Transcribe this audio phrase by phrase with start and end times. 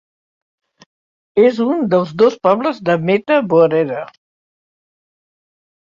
[1.49, 4.05] És un dels dos pobles de Meta woreda.